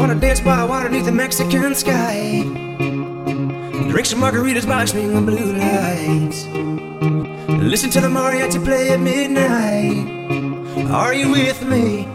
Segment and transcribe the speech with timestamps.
[0.00, 2.40] wanna dance by water beneath the Mexican sky.
[3.90, 6.46] Drink some margaritas by swinging blue lights.
[7.62, 10.90] Listen to the mariachi play at midnight.
[10.90, 12.08] Are you with me?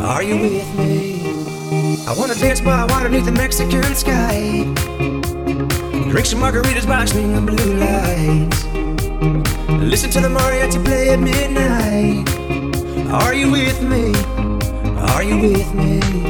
[0.00, 1.20] Are you with me?
[2.08, 4.64] I wanna dance by water beneath the Mexican sky.
[6.08, 8.64] Drink some margaritas by swinging blue lights.
[9.92, 12.24] Listen to the mariachi play at midnight.
[13.12, 14.14] Are you with me?
[15.12, 16.29] Are you with me?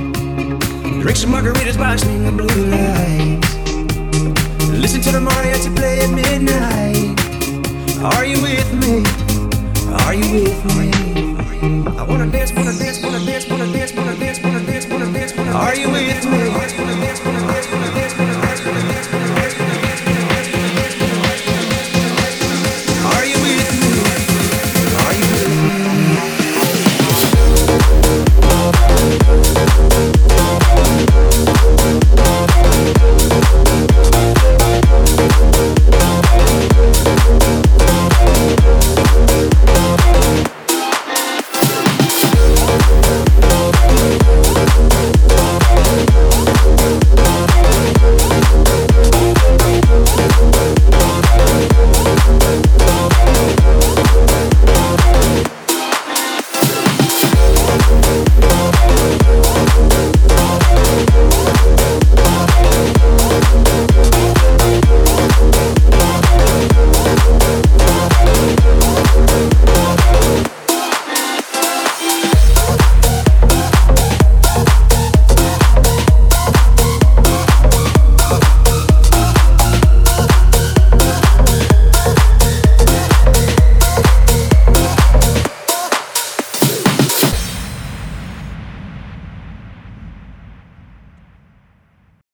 [1.01, 3.55] Drink some margaritas by the blue lights.
[4.69, 7.17] Listen to the mariachi play at midnight.
[8.13, 9.03] Are you with me?
[10.05, 10.91] Are you with me?
[11.97, 13.50] I wanna dance, wanna dance, wanna dance.